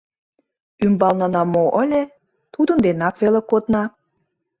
[0.85, 2.01] Ӱмбалнына мо ыле,
[2.53, 3.83] тудын денак веле кодна.